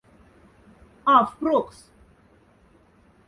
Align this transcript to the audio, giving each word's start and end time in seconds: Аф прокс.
Аф 1.15 1.29
прокс. 1.39 1.79